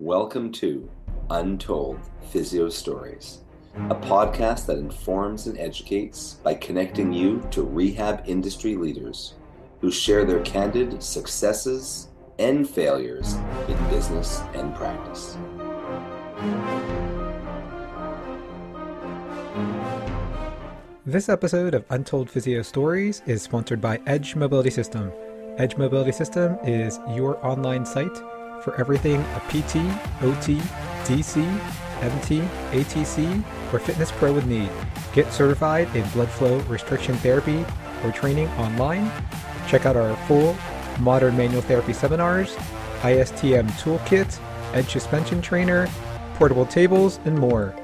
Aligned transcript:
Welcome 0.00 0.52
to 0.52 0.88
Untold 1.28 1.98
Physio 2.30 2.68
Stories, 2.68 3.38
a 3.90 3.96
podcast 3.96 4.66
that 4.66 4.78
informs 4.78 5.48
and 5.48 5.58
educates 5.58 6.34
by 6.34 6.54
connecting 6.54 7.12
you 7.12 7.44
to 7.50 7.64
rehab 7.64 8.22
industry 8.24 8.76
leaders 8.76 9.34
who 9.80 9.90
share 9.90 10.24
their 10.24 10.38
candid 10.42 11.02
successes 11.02 12.10
and 12.38 12.70
failures 12.70 13.34
in 13.66 13.90
business 13.90 14.40
and 14.54 14.72
practice. 14.76 15.36
This 21.04 21.28
episode 21.28 21.74
of 21.74 21.84
Untold 21.90 22.30
Physio 22.30 22.62
Stories 22.62 23.20
is 23.26 23.42
sponsored 23.42 23.80
by 23.80 24.00
Edge 24.06 24.36
Mobility 24.36 24.70
System. 24.70 25.10
Edge 25.56 25.76
Mobility 25.76 26.12
System 26.12 26.56
is 26.62 27.00
your 27.16 27.44
online 27.44 27.84
site 27.84 28.16
for 28.62 28.74
everything 28.76 29.20
a 29.20 29.40
PT, 29.48 29.76
OT, 30.22 30.60
DC, 31.04 31.36
MT, 32.02 32.40
ATC, 32.72 33.44
or 33.72 33.78
fitness 33.78 34.12
pro 34.12 34.32
would 34.32 34.46
need. 34.46 34.70
Get 35.12 35.32
certified 35.32 35.94
in 35.96 36.08
blood 36.10 36.28
flow 36.28 36.58
restriction 36.60 37.14
therapy 37.16 37.64
or 38.04 38.12
training 38.12 38.48
online. 38.50 39.10
Check 39.66 39.86
out 39.86 39.96
our 39.96 40.16
full 40.26 40.56
modern 41.00 41.36
manual 41.36 41.62
therapy 41.62 41.92
seminars, 41.92 42.54
ISTM 43.02 43.68
toolkit, 43.80 44.40
edge 44.74 44.90
suspension 44.90 45.40
trainer, 45.40 45.88
portable 46.34 46.66
tables, 46.66 47.20
and 47.24 47.36
more. 47.38 47.74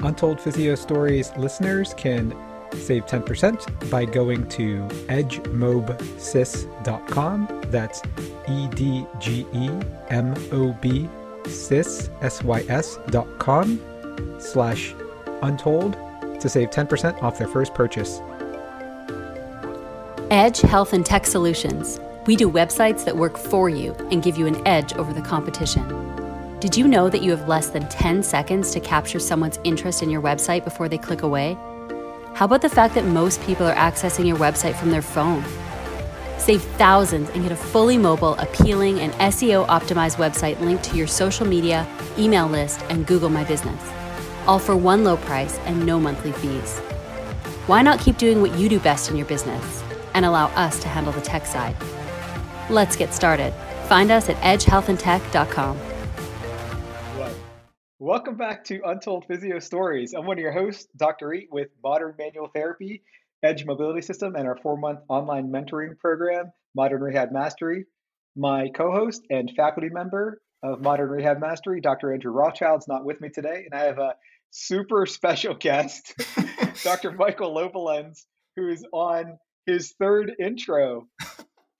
Untold 0.00 0.40
Physio 0.40 0.74
Stories 0.74 1.32
listeners 1.36 1.94
can 1.94 2.32
save 2.74 3.06
10% 3.06 3.90
by 3.90 4.04
going 4.04 4.46
to 4.48 4.82
edgemobsys.com. 5.08 7.62
That's 7.68 8.02
E 8.48 8.68
D 8.68 9.06
G 9.18 9.46
E 9.52 9.70
M 10.10 10.34
O 10.52 10.72
B 10.80 11.08
sys, 11.44 12.10
S-Y-S 12.22 12.98
dot 13.10 13.26
com 13.38 13.80
slash 14.38 14.94
untold 15.42 15.96
to 16.40 16.48
save 16.48 16.70
10% 16.70 17.22
off 17.22 17.38
their 17.38 17.48
first 17.48 17.74
purchase. 17.74 18.20
Edge 20.30 20.60
Health 20.60 20.92
and 20.92 21.04
Tech 21.04 21.26
Solutions. 21.26 22.00
We 22.26 22.36
do 22.36 22.50
websites 22.50 23.04
that 23.06 23.16
work 23.16 23.38
for 23.38 23.70
you 23.70 23.94
and 24.10 24.22
give 24.22 24.36
you 24.36 24.46
an 24.46 24.66
edge 24.66 24.92
over 24.94 25.12
the 25.12 25.22
competition. 25.22 25.82
Did 26.60 26.76
you 26.76 26.86
know 26.86 27.08
that 27.08 27.22
you 27.22 27.30
have 27.30 27.48
less 27.48 27.68
than 27.68 27.88
10 27.88 28.22
seconds 28.22 28.70
to 28.72 28.80
capture 28.80 29.18
someone's 29.18 29.58
interest 29.64 30.02
in 30.02 30.10
your 30.10 30.20
website 30.20 30.64
before 30.64 30.88
they 30.88 30.98
click 30.98 31.22
away? 31.22 31.56
How 32.38 32.44
about 32.44 32.62
the 32.62 32.68
fact 32.68 32.94
that 32.94 33.04
most 33.04 33.42
people 33.42 33.66
are 33.66 33.74
accessing 33.74 34.24
your 34.24 34.36
website 34.36 34.76
from 34.76 34.92
their 34.92 35.02
phone? 35.02 35.44
Save 36.38 36.62
thousands 36.78 37.28
and 37.30 37.42
get 37.42 37.50
a 37.50 37.56
fully 37.56 37.98
mobile, 37.98 38.34
appealing, 38.34 39.00
and 39.00 39.12
SEO 39.14 39.66
optimized 39.66 40.18
website 40.18 40.60
linked 40.60 40.84
to 40.84 40.96
your 40.96 41.08
social 41.08 41.44
media, 41.44 41.84
email 42.16 42.46
list, 42.46 42.80
and 42.90 43.08
Google 43.08 43.28
My 43.28 43.42
Business. 43.42 43.82
All 44.46 44.60
for 44.60 44.76
one 44.76 45.02
low 45.02 45.16
price 45.16 45.58
and 45.64 45.84
no 45.84 45.98
monthly 45.98 46.30
fees. 46.30 46.78
Why 47.66 47.82
not 47.82 47.98
keep 47.98 48.18
doing 48.18 48.40
what 48.40 48.56
you 48.56 48.68
do 48.68 48.78
best 48.78 49.10
in 49.10 49.16
your 49.16 49.26
business 49.26 49.82
and 50.14 50.24
allow 50.24 50.46
us 50.54 50.78
to 50.82 50.86
handle 50.86 51.12
the 51.12 51.20
tech 51.20 51.44
side? 51.44 51.74
Let's 52.70 52.94
get 52.94 53.12
started. 53.12 53.52
Find 53.88 54.12
us 54.12 54.28
at 54.28 54.36
edgehealthandtech.com. 54.36 55.87
Welcome 58.00 58.36
back 58.36 58.62
to 58.66 58.80
Untold 58.84 59.24
Physio 59.26 59.58
Stories. 59.58 60.14
I'm 60.14 60.24
one 60.24 60.38
of 60.38 60.40
your 60.40 60.52
hosts, 60.52 60.86
Dr. 60.96 61.32
Eat, 61.32 61.48
with 61.50 61.70
Modern 61.82 62.14
Manual 62.16 62.46
Therapy, 62.46 63.02
Edge 63.42 63.64
Mobility 63.64 64.02
System, 64.02 64.36
and 64.36 64.46
our 64.46 64.56
four 64.56 64.76
month 64.76 65.00
online 65.08 65.50
mentoring 65.50 65.98
program, 65.98 66.52
Modern 66.76 67.00
Rehab 67.00 67.32
Mastery. 67.32 67.86
My 68.36 68.68
co 68.68 68.92
host 68.92 69.22
and 69.30 69.50
faculty 69.56 69.88
member 69.88 70.40
of 70.62 70.80
Modern 70.80 71.10
Rehab 71.10 71.40
Mastery, 71.40 71.80
Dr. 71.80 72.12
Andrew 72.12 72.30
Rothschild's 72.30 72.86
not 72.86 73.04
with 73.04 73.20
me 73.20 73.30
today, 73.30 73.64
and 73.68 73.74
I 73.74 73.86
have 73.86 73.98
a 73.98 74.14
super 74.50 75.04
special 75.04 75.54
guest, 75.54 76.14
Dr. 76.84 77.10
Michael 77.10 77.52
Loebelenz, 77.52 78.26
who 78.54 78.68
is 78.68 78.86
on 78.92 79.38
his 79.66 79.92
third 79.98 80.30
intro, 80.38 81.08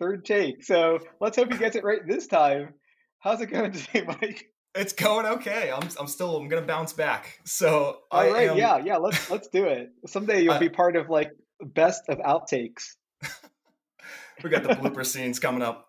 third 0.00 0.24
take. 0.24 0.64
So 0.64 0.98
let's 1.20 1.36
hope 1.36 1.52
he 1.52 1.58
gets 1.60 1.76
it 1.76 1.84
right 1.84 2.00
this 2.04 2.26
time. 2.26 2.74
How's 3.20 3.40
it 3.40 3.52
going 3.52 3.70
today, 3.70 4.02
Mike? 4.20 4.46
It's 4.78 4.92
going 4.92 5.26
okay. 5.26 5.72
I'm 5.72 5.88
I'm 5.98 6.06
still 6.06 6.36
I'm 6.36 6.48
gonna 6.48 6.62
bounce 6.66 6.92
back. 6.92 7.40
So 7.44 7.98
all 8.10 8.20
I 8.20 8.30
right, 8.30 8.48
am, 8.50 8.56
yeah, 8.56 8.78
yeah. 8.78 8.96
Let's 8.96 9.28
let's 9.30 9.48
do 9.48 9.64
it. 9.64 9.90
Someday 10.06 10.42
you'll 10.42 10.54
I- 10.54 10.58
be 10.58 10.68
part 10.68 10.94
of 10.96 11.10
like 11.10 11.32
best 11.60 12.02
of 12.08 12.18
outtakes. 12.18 12.94
we 14.44 14.50
got 14.50 14.62
the 14.62 14.70
blooper 14.70 15.04
scenes 15.12 15.38
coming 15.38 15.62
up. 15.62 15.86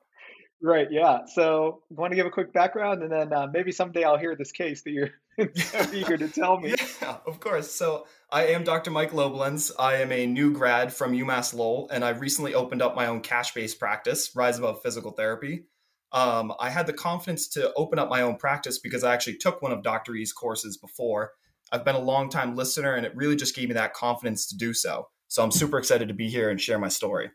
Right, 0.61 0.87
yeah. 0.91 1.19
So 1.33 1.83
I 1.89 2.01
want 2.01 2.11
to 2.11 2.15
give 2.17 2.25
a 2.25 2.31
quick 2.31 2.51
background, 2.51 3.01
and 3.01 3.11
then 3.11 3.31
uh, 3.31 3.47
maybe 3.53 3.71
someday 3.71 4.03
I'll 4.03 4.17
hear 4.17 4.35
this 4.35 4.51
case 4.51 4.81
that 4.81 4.91
you're 4.91 5.11
so 5.55 5.85
eager 5.93 6.17
to 6.17 6.27
tell 6.27 6.59
me. 6.59 6.73
Yeah, 7.01 7.17
of 7.25 7.39
course. 7.39 7.71
So 7.71 8.07
I 8.29 8.47
am 8.47 8.65
Dr. 8.65 8.91
Mike 8.91 9.11
Loebelenz. 9.11 9.71
I 9.79 9.97
am 9.97 10.11
a 10.11 10.25
new 10.25 10.51
grad 10.51 10.91
from 10.93 11.13
UMass 11.13 11.53
Lowell, 11.53 11.87
and 11.93 12.03
I 12.03 12.09
recently 12.09 12.55
opened 12.55 12.81
up 12.81 12.93
my 12.93 13.05
own 13.05 13.21
cash-based 13.21 13.79
practice, 13.79 14.35
Rise 14.35 14.57
Above 14.59 14.81
Physical 14.81 15.11
Therapy. 15.11 15.63
Um, 16.11 16.53
I 16.59 16.69
had 16.69 16.87
the 16.87 16.93
confidence 16.93 17.47
to 17.49 17.71
open 17.75 17.99
up 17.99 18.09
my 18.09 18.21
own 18.21 18.37
practice 18.37 18.79
because 18.79 19.03
I 19.03 19.13
actually 19.13 19.37
took 19.37 19.61
one 19.61 19.71
of 19.71 19.83
Dr. 19.83 20.15
E's 20.15 20.33
courses 20.33 20.77
before. 20.77 21.31
I've 21.71 21.85
been 21.85 21.95
a 21.95 21.99
long 21.99 22.29
time 22.29 22.55
listener, 22.55 22.95
and 22.95 23.05
it 23.05 23.15
really 23.15 23.35
just 23.35 23.55
gave 23.55 23.67
me 23.69 23.75
that 23.75 23.93
confidence 23.93 24.47
to 24.47 24.57
do 24.57 24.73
so. 24.73 25.09
So 25.27 25.43
I'm 25.43 25.51
super 25.51 25.77
excited 25.77 26.07
to 26.07 26.15
be 26.15 26.27
here 26.27 26.49
and 26.49 26.59
share 26.59 26.79
my 26.79 26.87
story. 26.87 27.29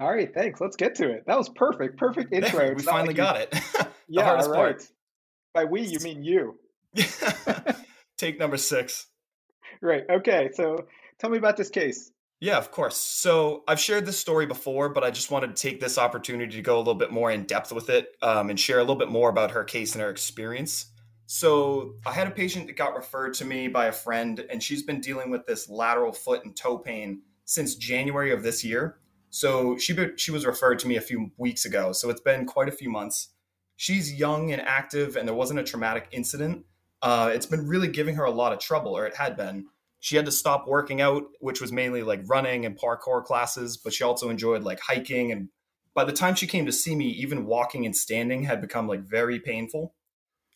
All 0.00 0.10
right, 0.10 0.32
thanks. 0.34 0.60
Let's 0.60 0.74
get 0.74 0.96
to 0.96 1.10
it. 1.10 1.24
That 1.26 1.38
was 1.38 1.48
perfect. 1.50 1.96
Perfect 1.96 2.32
intro. 2.32 2.74
we 2.74 2.82
finally 2.82 3.08
like 3.08 3.16
got 3.16 3.36
you- 3.36 3.60
it. 3.80 3.88
Yeah, 4.08 4.24
hardest 4.24 4.50
all 4.50 4.56
part. 4.56 4.86
By 5.54 5.64
we, 5.64 5.82
you 5.82 5.98
mean 6.00 6.22
you. 6.22 6.58
Take 8.18 8.38
number 8.38 8.56
six. 8.56 9.06
Right. 9.80 10.04
Okay. 10.08 10.50
So 10.54 10.86
tell 11.18 11.28
me 11.28 11.38
about 11.38 11.56
this 11.56 11.68
case. 11.68 12.11
Yeah, 12.42 12.58
of 12.58 12.72
course. 12.72 12.96
So 12.96 13.62
I've 13.68 13.78
shared 13.78 14.04
this 14.04 14.18
story 14.18 14.46
before, 14.46 14.88
but 14.88 15.04
I 15.04 15.12
just 15.12 15.30
wanted 15.30 15.54
to 15.54 15.62
take 15.62 15.78
this 15.78 15.96
opportunity 15.96 16.56
to 16.56 16.60
go 16.60 16.76
a 16.76 16.78
little 16.78 16.96
bit 16.96 17.12
more 17.12 17.30
in 17.30 17.44
depth 17.44 17.70
with 17.70 17.88
it 17.88 18.16
um, 18.20 18.50
and 18.50 18.58
share 18.58 18.78
a 18.78 18.82
little 18.82 18.96
bit 18.96 19.10
more 19.10 19.30
about 19.30 19.52
her 19.52 19.62
case 19.62 19.94
and 19.94 20.02
her 20.02 20.10
experience. 20.10 20.86
So 21.26 21.94
I 22.04 22.10
had 22.10 22.26
a 22.26 22.32
patient 22.32 22.66
that 22.66 22.76
got 22.76 22.96
referred 22.96 23.34
to 23.34 23.44
me 23.44 23.68
by 23.68 23.86
a 23.86 23.92
friend, 23.92 24.44
and 24.50 24.60
she's 24.60 24.82
been 24.82 25.00
dealing 25.00 25.30
with 25.30 25.46
this 25.46 25.68
lateral 25.68 26.10
foot 26.10 26.44
and 26.44 26.56
toe 26.56 26.78
pain 26.78 27.22
since 27.44 27.76
January 27.76 28.32
of 28.32 28.42
this 28.42 28.64
year. 28.64 28.98
So 29.30 29.78
she 29.78 29.96
she 30.16 30.32
was 30.32 30.44
referred 30.44 30.80
to 30.80 30.88
me 30.88 30.96
a 30.96 31.00
few 31.00 31.30
weeks 31.36 31.64
ago. 31.64 31.92
So 31.92 32.10
it's 32.10 32.20
been 32.20 32.44
quite 32.44 32.66
a 32.66 32.72
few 32.72 32.90
months. 32.90 33.28
She's 33.76 34.12
young 34.12 34.50
and 34.50 34.60
active, 34.60 35.14
and 35.14 35.28
there 35.28 35.36
wasn't 35.36 35.60
a 35.60 35.64
traumatic 35.64 36.08
incident. 36.10 36.64
Uh, 37.02 37.30
it's 37.32 37.46
been 37.46 37.68
really 37.68 37.86
giving 37.86 38.16
her 38.16 38.24
a 38.24 38.32
lot 38.32 38.52
of 38.52 38.58
trouble, 38.58 38.98
or 38.98 39.06
it 39.06 39.14
had 39.14 39.36
been 39.36 39.66
she 40.02 40.16
had 40.16 40.24
to 40.24 40.32
stop 40.32 40.66
working 40.66 41.00
out, 41.00 41.26
which 41.38 41.60
was 41.60 41.70
mainly 41.70 42.02
like 42.02 42.22
running 42.26 42.66
and 42.66 42.76
parkour 42.76 43.24
classes, 43.24 43.76
but 43.76 43.94
she 43.94 44.02
also 44.02 44.30
enjoyed 44.30 44.64
like 44.64 44.80
hiking. 44.80 45.30
And 45.30 45.48
by 45.94 46.04
the 46.04 46.12
time 46.12 46.34
she 46.34 46.48
came 46.48 46.66
to 46.66 46.72
see 46.72 46.96
me, 46.96 47.06
even 47.10 47.46
walking 47.46 47.86
and 47.86 47.94
standing 47.94 48.42
had 48.42 48.60
become 48.60 48.88
like 48.88 49.02
very 49.02 49.38
painful. 49.38 49.94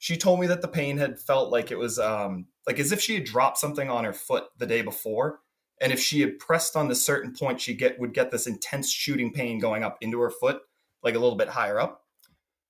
She 0.00 0.16
told 0.16 0.40
me 0.40 0.48
that 0.48 0.62
the 0.62 0.68
pain 0.68 0.98
had 0.98 1.20
felt 1.20 1.52
like 1.52 1.70
it 1.70 1.78
was 1.78 1.96
um, 2.00 2.46
like 2.66 2.80
as 2.80 2.90
if 2.90 3.00
she 3.00 3.14
had 3.14 3.22
dropped 3.22 3.58
something 3.58 3.88
on 3.88 4.02
her 4.02 4.12
foot 4.12 4.46
the 4.58 4.66
day 4.66 4.82
before. 4.82 5.38
And 5.80 5.92
if 5.92 6.00
she 6.00 6.22
had 6.22 6.40
pressed 6.40 6.74
on 6.74 6.88
this 6.88 7.06
certain 7.06 7.32
point, 7.32 7.60
she 7.60 7.72
get 7.72 8.00
would 8.00 8.14
get 8.14 8.32
this 8.32 8.48
intense 8.48 8.90
shooting 8.90 9.32
pain 9.32 9.60
going 9.60 9.84
up 9.84 9.96
into 10.00 10.18
her 10.22 10.30
foot, 10.30 10.60
like 11.04 11.14
a 11.14 11.20
little 11.20 11.36
bit 11.36 11.50
higher 11.50 11.78
up. 11.78 12.02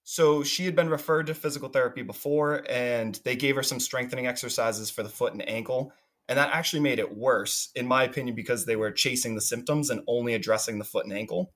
So 0.04 0.42
she 0.42 0.66
had 0.66 0.76
been 0.76 0.90
referred 0.90 1.28
to 1.28 1.34
physical 1.34 1.70
therapy 1.70 2.02
before, 2.02 2.66
and 2.68 3.18
they 3.24 3.34
gave 3.34 3.56
her 3.56 3.62
some 3.62 3.80
strengthening 3.80 4.26
exercises 4.26 4.90
for 4.90 5.02
the 5.02 5.08
foot 5.08 5.32
and 5.32 5.48
ankle. 5.48 5.94
And 6.28 6.38
that 6.38 6.50
actually 6.52 6.80
made 6.80 6.98
it 6.98 7.16
worse, 7.16 7.70
in 7.74 7.86
my 7.86 8.02
opinion, 8.02 8.34
because 8.34 8.66
they 8.66 8.76
were 8.76 8.90
chasing 8.90 9.34
the 9.34 9.40
symptoms 9.40 9.90
and 9.90 10.02
only 10.08 10.34
addressing 10.34 10.78
the 10.78 10.84
foot 10.84 11.04
and 11.04 11.14
ankle. 11.14 11.52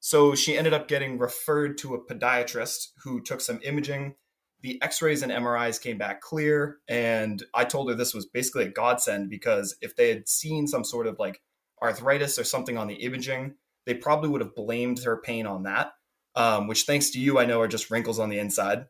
So 0.00 0.34
she 0.34 0.56
ended 0.56 0.74
up 0.74 0.86
getting 0.86 1.18
referred 1.18 1.78
to 1.78 1.94
a 1.94 2.04
podiatrist 2.04 2.88
who 3.02 3.20
took 3.20 3.40
some 3.40 3.60
imaging. 3.64 4.14
The 4.60 4.80
x 4.82 5.02
rays 5.02 5.22
and 5.22 5.32
MRIs 5.32 5.80
came 5.80 5.98
back 5.98 6.20
clear. 6.20 6.78
And 6.88 7.42
I 7.54 7.64
told 7.64 7.88
her 7.88 7.94
this 7.94 8.14
was 8.14 8.26
basically 8.26 8.64
a 8.64 8.70
godsend 8.70 9.30
because 9.30 9.76
if 9.80 9.96
they 9.96 10.10
had 10.10 10.28
seen 10.28 10.66
some 10.66 10.84
sort 10.84 11.06
of 11.06 11.18
like 11.18 11.40
arthritis 11.82 12.38
or 12.38 12.44
something 12.44 12.78
on 12.78 12.86
the 12.86 12.94
imaging, 12.94 13.54
they 13.86 13.94
probably 13.94 14.28
would 14.28 14.40
have 14.40 14.54
blamed 14.54 15.02
her 15.02 15.16
pain 15.16 15.46
on 15.46 15.64
that, 15.64 15.92
um, 16.36 16.68
which, 16.68 16.84
thanks 16.84 17.10
to 17.10 17.18
you, 17.18 17.38
I 17.38 17.44
know 17.44 17.60
are 17.60 17.68
just 17.68 17.90
wrinkles 17.90 18.18
on 18.18 18.30
the 18.30 18.38
inside 18.38 18.86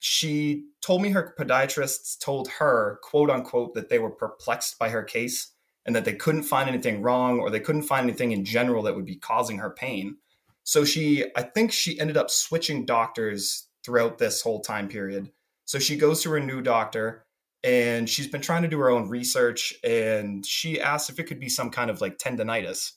she 0.00 0.64
told 0.80 1.02
me 1.02 1.10
her 1.10 1.34
podiatrists 1.38 2.18
told 2.18 2.48
her, 2.48 2.98
quote 3.02 3.30
unquote, 3.30 3.74
that 3.74 3.90
they 3.90 3.98
were 3.98 4.10
perplexed 4.10 4.78
by 4.78 4.88
her 4.88 5.02
case 5.02 5.52
and 5.84 5.94
that 5.94 6.06
they 6.06 6.14
couldn't 6.14 6.44
find 6.44 6.68
anything 6.68 7.02
wrong 7.02 7.38
or 7.38 7.50
they 7.50 7.60
couldn't 7.60 7.82
find 7.82 8.08
anything 8.08 8.32
in 8.32 8.44
general 8.44 8.82
that 8.82 8.96
would 8.96 9.04
be 9.04 9.16
causing 9.16 9.58
her 9.58 9.70
pain. 9.70 10.16
So 10.64 10.86
she, 10.86 11.26
I 11.36 11.42
think 11.42 11.70
she 11.70 12.00
ended 12.00 12.16
up 12.16 12.30
switching 12.30 12.86
doctors 12.86 13.68
throughout 13.84 14.16
this 14.16 14.40
whole 14.40 14.60
time 14.60 14.88
period. 14.88 15.30
So 15.66 15.78
she 15.78 15.96
goes 15.96 16.22
to 16.22 16.30
her 16.30 16.40
new 16.40 16.62
doctor 16.62 17.26
and 17.62 18.08
she's 18.08 18.26
been 18.26 18.40
trying 18.40 18.62
to 18.62 18.68
do 18.68 18.78
her 18.78 18.90
own 18.90 19.08
research 19.08 19.74
and 19.84 20.46
she 20.46 20.80
asked 20.80 21.10
if 21.10 21.18
it 21.18 21.24
could 21.24 21.40
be 21.40 21.50
some 21.50 21.68
kind 21.70 21.90
of 21.90 22.00
like 22.00 22.16
tendonitis. 22.16 22.92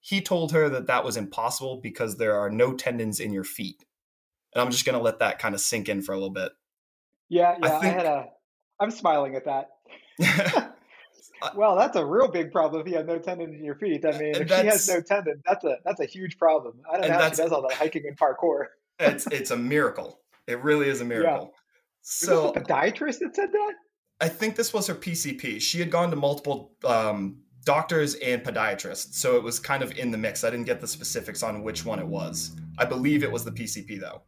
He 0.00 0.20
told 0.20 0.52
her 0.52 0.68
that 0.68 0.86
that 0.86 1.04
was 1.04 1.16
impossible 1.16 1.80
because 1.82 2.16
there 2.16 2.38
are 2.38 2.50
no 2.50 2.74
tendons 2.74 3.18
in 3.18 3.32
your 3.32 3.42
feet. 3.42 3.84
And 4.54 4.62
I'm 4.62 4.70
just 4.70 4.84
going 4.84 4.96
to 4.96 5.02
let 5.02 5.18
that 5.18 5.38
kind 5.38 5.54
of 5.54 5.60
sink 5.60 5.88
in 5.88 6.02
for 6.02 6.12
a 6.12 6.16
little 6.16 6.30
bit. 6.30 6.52
Yeah, 7.28 7.56
yeah. 7.60 7.68
I, 7.68 7.76
I, 7.76 7.80
think, 7.80 7.94
had 7.94 8.06
a. 8.06 8.26
I'm 8.80 8.90
smiling 8.90 9.34
at 9.34 9.44
that. 9.46 9.70
well, 11.56 11.76
that's 11.76 11.96
a 11.96 12.04
real 12.04 12.28
big 12.28 12.52
problem 12.52 12.80
if 12.80 12.88
you 12.88 12.96
have 12.96 13.06
no 13.06 13.18
tendon 13.18 13.54
in 13.54 13.64
your 13.64 13.74
feet. 13.74 14.04
I 14.04 14.18
mean, 14.18 14.34
if 14.34 14.48
she 14.48 14.66
has 14.66 14.88
no 14.88 15.00
tendon, 15.00 15.42
that's 15.46 15.64
a 15.64 15.78
that's 15.84 16.00
a 16.00 16.06
huge 16.06 16.38
problem. 16.38 16.80
I 16.90 16.98
don't 16.98 17.08
know 17.08 17.18
how 17.18 17.30
she 17.30 17.36
does 17.36 17.52
all 17.52 17.62
that 17.62 17.72
hiking 17.72 18.04
and 18.06 18.16
parkour. 18.16 18.66
it's 18.98 19.26
it's 19.26 19.50
a 19.50 19.56
miracle. 19.56 20.20
It 20.46 20.62
really 20.62 20.88
is 20.88 21.00
a 21.00 21.04
miracle. 21.04 21.52
Yeah. 21.52 21.60
So 22.02 22.48
a 22.50 22.60
podiatrist 22.60 23.20
that 23.20 23.34
said 23.34 23.50
that. 23.52 23.72
I 24.20 24.28
think 24.28 24.56
this 24.56 24.72
was 24.72 24.86
her 24.86 24.94
PCP. 24.94 25.60
She 25.60 25.80
had 25.80 25.90
gone 25.90 26.10
to 26.10 26.16
multiple 26.16 26.72
um, 26.84 27.38
doctors 27.64 28.14
and 28.16 28.42
podiatrists, 28.42 29.14
so 29.14 29.36
it 29.36 29.42
was 29.42 29.58
kind 29.58 29.82
of 29.82 29.96
in 29.98 30.10
the 30.10 30.18
mix. 30.18 30.44
I 30.44 30.50
didn't 30.50 30.66
get 30.66 30.80
the 30.80 30.86
specifics 30.86 31.42
on 31.42 31.62
which 31.62 31.84
one 31.84 31.98
it 31.98 32.06
was. 32.06 32.54
I 32.78 32.84
believe 32.84 33.22
it 33.22 33.32
was 33.32 33.44
the 33.44 33.52
PCP 33.52 34.00
though. 34.00 34.22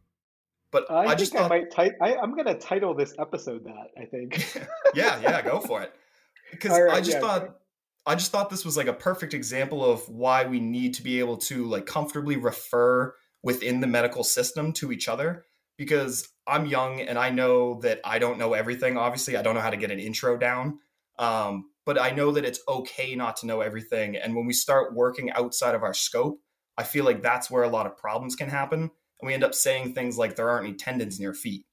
But 0.71 0.89
I, 0.91 1.07
I 1.07 1.15
just 1.15 1.33
thought, 1.33 1.51
I 1.51 1.59
might. 1.59 1.71
Tit- 1.71 1.97
I, 2.01 2.15
am 2.15 2.33
going 2.33 2.45
to 2.45 2.55
title 2.55 2.93
this 2.93 3.13
episode 3.19 3.63
that. 3.65 3.91
I 3.97 4.05
think. 4.05 4.57
yeah, 4.93 5.19
yeah, 5.21 5.41
go 5.41 5.59
for 5.59 5.81
it. 5.81 5.93
Because 6.49 6.79
right, 6.79 6.93
I 6.93 7.01
just 7.01 7.17
yeah, 7.17 7.19
thought. 7.19 7.57
I 8.05 8.15
just 8.15 8.31
thought 8.31 8.49
this 8.49 8.63
was 8.63 8.77
like 8.77 8.87
a 8.87 8.93
perfect 8.93 9.33
example 9.33 9.83
of 9.83 10.07
why 10.07 10.45
we 10.45 10.61
need 10.61 10.93
to 10.93 11.03
be 11.03 11.19
able 11.19 11.35
to 11.39 11.65
like 11.65 11.85
comfortably 11.85 12.37
refer 12.37 13.13
within 13.43 13.81
the 13.81 13.87
medical 13.87 14.23
system 14.23 14.71
to 14.73 14.93
each 14.93 15.09
other 15.09 15.43
because 15.77 16.29
I'm 16.47 16.65
young 16.65 17.01
and 17.01 17.19
I 17.19 17.29
know 17.31 17.81
that 17.81 17.99
I 18.05 18.19
don't 18.19 18.37
know 18.37 18.53
everything. 18.53 18.97
Obviously, 18.97 19.35
I 19.35 19.41
don't 19.41 19.55
know 19.55 19.61
how 19.61 19.69
to 19.69 19.77
get 19.77 19.91
an 19.91 19.99
intro 19.99 20.37
down. 20.37 20.79
Um, 21.19 21.69
but 21.85 21.99
I 21.99 22.11
know 22.11 22.31
that 22.31 22.45
it's 22.45 22.59
okay 22.67 23.15
not 23.15 23.37
to 23.37 23.45
know 23.45 23.61
everything. 23.61 24.17
And 24.17 24.35
when 24.35 24.45
we 24.45 24.53
start 24.53 24.93
working 24.93 25.31
outside 25.31 25.73
of 25.73 25.83
our 25.83 25.93
scope, 25.93 26.41
I 26.77 26.83
feel 26.83 27.05
like 27.05 27.23
that's 27.23 27.49
where 27.49 27.63
a 27.63 27.69
lot 27.69 27.85
of 27.85 27.97
problems 27.97 28.35
can 28.35 28.49
happen. 28.49 28.91
And 29.19 29.27
we 29.27 29.33
end 29.33 29.43
up 29.43 29.55
saying 29.55 29.93
things 29.93 30.17
like 30.17 30.35
there 30.35 30.49
aren't 30.49 30.67
any 30.67 30.75
tendons 30.75 31.17
in 31.17 31.23
your 31.23 31.33
feet. 31.33 31.65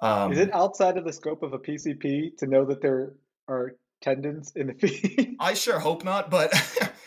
Um, 0.00 0.32
Is 0.32 0.38
it 0.38 0.52
outside 0.52 0.96
of 0.96 1.04
the 1.04 1.12
scope 1.12 1.42
of 1.42 1.52
a 1.52 1.58
PCP 1.58 2.36
to 2.38 2.46
know 2.46 2.64
that 2.64 2.80
there 2.80 3.14
are 3.48 3.76
tendons 4.00 4.52
in 4.56 4.68
the 4.68 4.74
feet? 4.88 5.36
I 5.38 5.54
sure 5.54 5.78
hope 5.78 6.04
not. 6.04 6.30
But 6.30 6.52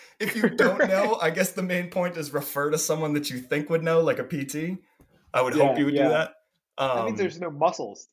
if 0.19 0.35
you 0.35 0.49
don't 0.49 0.79
know, 0.89 1.17
I 1.21 1.29
guess 1.29 1.51
the 1.51 1.63
main 1.63 1.89
point 1.89 2.17
is 2.17 2.33
refer 2.33 2.69
to 2.69 2.77
someone 2.77 3.13
that 3.13 3.29
you 3.29 3.39
think 3.39 3.69
would 3.69 3.83
know, 3.83 4.01
like 4.01 4.19
a 4.19 4.23
PT. 4.23 4.77
I 5.33 5.41
would 5.41 5.55
yeah, 5.55 5.67
hope 5.67 5.77
you 5.77 5.85
would 5.85 5.95
yeah. 5.95 6.03
do 6.03 6.09
that. 6.09 6.33
Um, 6.77 6.97
that 6.97 7.05
means 7.05 7.19
there's 7.19 7.39
no 7.39 7.51
muscles. 7.51 8.07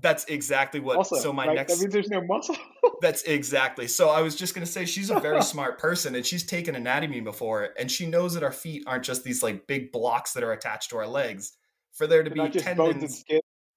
That's 0.00 0.24
exactly 0.24 0.80
what. 0.80 1.06
So 1.06 1.32
my 1.32 1.46
right? 1.46 1.54
next. 1.56 1.74
That 1.74 1.80
means 1.80 1.92
there's 1.92 2.08
no 2.08 2.22
muscle. 2.22 2.56
that's 3.00 3.22
exactly. 3.22 3.86
So 3.86 4.10
I 4.10 4.22
was 4.22 4.34
just 4.34 4.54
gonna 4.54 4.66
say 4.66 4.84
she's 4.84 5.10
a 5.10 5.20
very 5.20 5.42
smart 5.52 5.78
person, 5.78 6.14
and 6.14 6.26
she's 6.26 6.44
taken 6.44 6.74
anatomy 6.74 7.20
before, 7.20 7.70
and 7.78 7.90
she 7.90 8.06
knows 8.06 8.34
that 8.34 8.42
our 8.42 8.52
feet 8.52 8.82
aren't 8.86 9.04
just 9.04 9.24
these 9.24 9.42
like 9.42 9.66
big 9.66 9.92
blocks 9.92 10.32
that 10.32 10.42
are 10.42 10.52
attached 10.52 10.90
to 10.90 10.96
our 10.96 11.06
legs. 11.06 11.52
For 11.92 12.06
there 12.06 12.24
to 12.24 12.30
They're 12.30 12.48
be 12.48 12.58
tendons. 12.58 13.24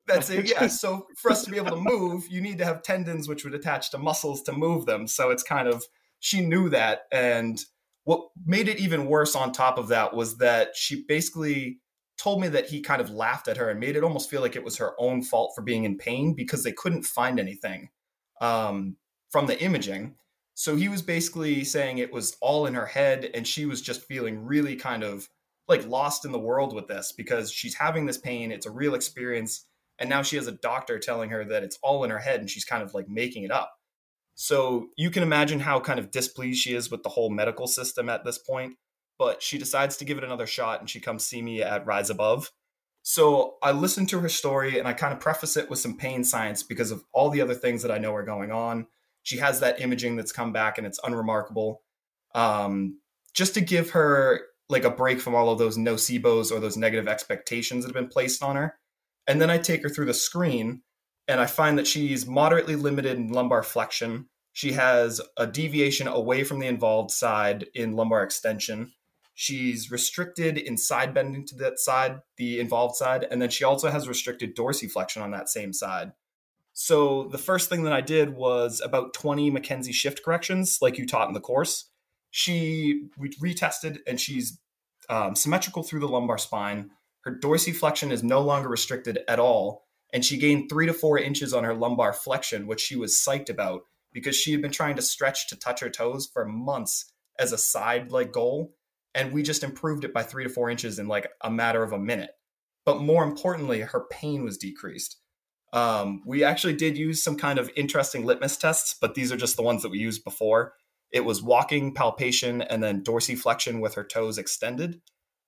That's 0.08 0.30
it. 0.30 0.50
Yeah. 0.50 0.68
So 0.68 1.06
for 1.18 1.31
us 1.31 1.44
to 1.44 1.52
be 1.52 1.58
able 1.58 1.72
to 1.72 1.81
move, 1.81 2.24
you 2.30 2.42
need 2.42 2.58
to 2.60 2.66
have 2.66 2.81
tendons 2.81 3.28
which 3.28 3.44
would 3.44 3.54
attach 3.54 3.92
to 3.92 3.98
muscles 3.98 4.42
to 4.44 4.54
move 4.54 4.86
them. 4.86 5.06
So 5.06 5.30
it's 5.30 5.44
kind 5.44 5.68
of 5.68 5.84
she 6.19 6.42
knew 6.42 6.69
that, 6.69 7.02
and 7.12 7.60
what 8.06 8.22
made 8.46 8.69
it 8.69 8.80
even 8.80 9.06
worse 9.06 9.36
on 9.36 9.52
top 9.52 9.78
of 9.78 9.90
that 9.90 10.16
was 10.16 10.38
that 10.38 10.69
she 10.75 11.04
basically 11.08 11.80
told 12.28 12.42
me 12.42 12.50
that 12.50 12.68
he 12.68 12.82
kind 12.82 13.00
of 13.00 13.10
laughed 13.10 13.48
at 13.48 13.56
her 13.56 13.70
and 13.70 13.80
made 13.80 13.96
it 13.96 14.04
almost 14.04 14.30
feel 14.30 14.42
like 14.42 14.58
it 14.58 14.64
was 14.66 14.76
her 14.76 14.92
own 15.00 15.24
fault 15.24 15.54
for 15.56 15.62
being 15.62 15.86
in 15.86 15.98
pain 15.98 16.34
because 16.34 16.62
they 16.62 16.74
couldn't 16.74 17.04
find 17.04 17.40
anything 17.40 17.88
um, 18.42 18.98
from 19.30 19.46
the 19.46 19.58
imaging. 19.62 20.14
So 20.54 20.76
he 20.76 20.90
was 20.90 21.02
basically 21.02 21.64
saying 21.64 22.00
it 22.00 22.12
was 22.12 22.36
all 22.42 22.66
in 22.66 22.74
her 22.74 22.86
head 22.86 23.30
and 23.34 23.48
she 23.48 23.66
was 23.66 23.82
just 23.82 24.02
feeling 24.02 24.44
really 24.44 24.76
kind 24.76 25.06
of 25.06 25.30
like 25.70 25.88
lost 25.88 26.26
in 26.26 26.34
the 26.34 26.38
world 26.38 26.76
with 26.76 26.90
this 26.90 27.14
because 27.14 27.50
she's 27.50 27.76
having 27.76 28.06
this 28.06 28.18
pain. 28.18 28.52
It's 28.52 28.66
a 28.66 28.72
real 28.72 28.94
experience. 28.94 29.66
And 29.98 30.10
now 30.10 30.22
she 30.22 30.36
has 30.36 30.48
a 30.48 30.52
doctor 30.52 31.00
telling 31.00 31.30
her 31.30 31.46
that 31.46 31.64
it's 31.64 31.80
all 31.82 32.04
in 32.04 32.10
her 32.10 32.20
head 32.20 32.42
and 32.42 32.50
she's 32.50 32.66
kind 32.66 32.84
of 32.84 32.94
like 32.94 33.08
making 33.08 33.44
it 33.44 33.52
up. 33.52 33.74
So 34.36 34.90
you 34.98 35.12
can 35.12 35.24
imagine 35.24 35.62
how 35.62 35.80
kind 35.80 35.98
of 35.98 36.12
displeased 36.12 36.60
she 36.60 36.76
is 36.76 36.92
with 36.92 37.04
the 37.04 37.10
whole 37.10 37.30
medical 37.30 37.68
system 37.68 38.10
at 38.10 38.26
this 38.26 38.38
point 38.38 38.74
but 39.18 39.42
she 39.42 39.58
decides 39.58 39.98
to 39.98 40.06
give 40.06 40.18
it 40.18 40.24
another 40.24 40.48
shot 40.48 40.80
and 40.80 40.90
she 40.90 41.00
comes 41.00 41.24
see 41.24 41.42
me 41.42 41.62
at 41.62 41.86
Rise 41.86 42.10
Above. 42.10 42.52
So 43.04 43.56
I 43.64 43.72
listen 43.72 44.06
to 44.08 44.19
her 44.19 44.30
story 44.30 44.80
and 44.80 44.88
I 44.88 44.94
kind 44.94 45.14
of 45.14 45.19
preface 45.19 45.56
it 45.56 45.69
with 45.69 45.80
some 45.80 45.98
pain 45.98 46.24
science 46.24 46.62
because 46.62 46.92
of 46.92 47.04
all 47.14 47.30
the 47.30 47.42
other 47.42 47.54
things 47.54 47.81
that 47.81 47.92
I 47.92 48.00
know 48.00 48.14
are 48.14 48.24
going 48.24 48.52
on. 48.52 48.88
She 49.24 49.38
has 49.38 49.62
that 49.62 49.80
imaging 49.80 50.18
that's 50.18 50.31
come 50.31 50.52
back 50.52 50.78
and 50.78 50.86
it's 50.86 51.00
unremarkable. 51.04 51.81
Um, 52.36 53.00
just 53.34 53.54
to 53.54 53.62
give 53.62 53.92
her 53.92 54.42
like 54.69 54.84
a 54.84 54.90
break 54.90 55.22
from 55.22 55.36
all 55.36 55.50
of 55.50 55.60
those 55.60 55.78
nocebos 55.78 56.52
or 56.52 56.60
those 56.60 56.75
negative 56.75 57.08
expectations 57.08 57.84
that 57.84 57.90
have 57.90 58.02
been 58.02 58.12
placed 58.12 58.44
on 58.44 58.56
her. 58.56 58.78
And 59.28 59.42
then 59.42 59.50
I 59.50 59.58
take 59.58 59.84
her 59.84 59.90
through 59.90 60.06
the 60.06 60.14
screen 60.14 60.81
and 61.28 61.40
I 61.40 61.46
find 61.46 61.78
that 61.78 61.88
she's 61.88 62.25
moderately 62.25 62.75
limited 62.75 63.18
in 63.18 63.31
lumbar 63.31 63.64
flexion. 63.64 64.28
She 64.54 64.74
has 64.74 65.22
a 65.38 65.46
deviation 65.46 66.08
away 66.08 66.44
from 66.44 66.60
the 66.60 66.68
involved 66.68 67.12
side 67.12 67.68
in 67.74 67.96
lumbar 67.96 68.24
extension. 68.24 68.94
She's 69.39 69.92
restricted 69.92 70.57
in 70.57 70.78
side 70.78 71.13
bending 71.13 71.45
to 71.45 71.56
that 71.57 71.78
side, 71.78 72.22
the 72.38 72.60
involved 72.60 72.95
side, 72.95 73.28
and 73.30 73.39
then 73.39 73.51
she 73.51 73.63
also 73.63 73.92
has 73.92 74.07
restricted 74.07 74.56
dorsiflexion 74.56 75.22
on 75.22 75.30
that 75.30 75.48
same 75.48 75.74
side. 75.74 76.13
So 76.74 77.25
the 77.25 77.38
first 77.38 77.69
thing 77.69 77.84
that 77.84 77.94
I 77.94 78.01
did 78.01 78.36
was 78.36 78.81
about 78.84 79.13
20 79.13 79.51
McKenzie 79.51 79.94
shift 79.94 80.24
corrections, 80.25 80.80
like 80.81 80.98
you 80.98 81.06
taught 81.06 81.28
in 81.28 81.36
the 81.36 81.39
course. 81.39 81.92
She 82.31 83.10
we 83.16 83.30
retested, 83.30 84.00
and 84.07 84.19
she's 84.19 84.60
um, 85.07 85.36
symmetrical 85.36 85.83
through 85.83 86.00
the 86.00 86.07
lumbar 86.07 86.40
spine. 86.40 86.90
Her 87.22 87.31
dorsiflexion 87.31 88.10
is 88.10 88.24
no 88.24 88.42
longer 88.42 88.69
restricted 88.69 89.19
at 89.28 89.40
all, 89.40 89.86
and 90.12 90.25
she 90.25 90.40
gained 90.40 90.68
three 90.68 90.88
to 90.88 90.94
four 90.94 91.19
inches 91.19 91.54
on 91.54 91.63
her 91.63 91.75
lumbar 91.75 92.12
flexion, 92.12 92.66
which 92.66 92.81
she 92.81 92.95
was 92.95 93.13
psyched 93.13 93.51
about 93.51 93.83
because 94.13 94.36
she 94.36 94.51
had 94.51 94.63
been 94.63 94.72
trying 94.72 94.95
to 94.95 95.04
stretch 95.04 95.48
to 95.50 95.56
touch 95.56 95.81
her 95.81 95.92
toes 95.92 96.25
for 96.25 96.44
months 96.44 97.13
as 97.38 97.51
a 97.51 97.57
side 97.60 98.12
like 98.12 98.31
goal 98.31 98.74
and 99.18 99.34
we 99.34 99.42
just 99.42 99.64
improved 99.64 100.06
it 100.06 100.14
by 100.14 100.22
three 100.22 100.44
to 100.44 100.50
four 100.50 100.69
inches 100.69 101.00
in 101.00 101.08
like 101.08 101.28
a 101.42 101.50
matter 101.50 101.81
of 101.81 101.92
a 101.92 102.00
minute. 102.00 102.30
But 102.86 103.02
more 103.02 103.24
importantly, 103.24 103.81
her 103.81 104.06
pain 104.12 104.44
was 104.44 104.58
decreased. 104.58 105.18
Um, 105.74 106.22
we 106.25 106.44
actually 106.44 106.75
did 106.75 106.98
use 106.98 107.22
some 107.22 107.36
kind 107.36 107.60
of 107.60 107.69
interesting 107.75 108.25
litmus 108.25 108.56
tests, 108.58 108.96
but 109.02 109.16
these 109.16 109.31
are 109.31 109.38
just 109.38 109.58
the 109.58 109.64
ones 109.64 109.81
that 109.81 109.90
we 109.90 109.98
used 109.98 110.24
before. 110.24 110.74
It 111.12 111.25
was 111.25 111.42
walking, 111.42 111.94
palpation, 111.94 112.62
and 112.62 112.81
then 112.81 113.04
dorsiflexion 113.04 113.81
with 113.81 113.96
her 113.96 114.04
toes 114.04 114.38
extended. 114.38 115.02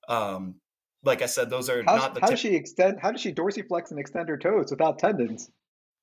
Um, 0.08 0.56
like 1.04 1.22
I 1.22 1.26
said, 1.26 1.48
those 1.48 1.70
are 1.70 1.82
how, 1.84 1.96
not 1.96 2.14
the. 2.14 2.20
How 2.20 2.30
does 2.30 2.40
she 2.40 2.56
extend? 2.56 2.98
How 3.00 3.12
does 3.12 3.20
she 3.20 3.32
dorsiflex 3.32 3.90
and 3.90 4.00
extend 4.00 4.28
her 4.28 4.36
toes 4.36 4.70
without 4.70 4.98
tendons? 4.98 5.48